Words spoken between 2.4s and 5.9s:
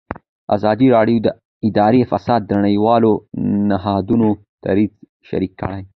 د نړیوالو نهادونو دریځ شریک کړی.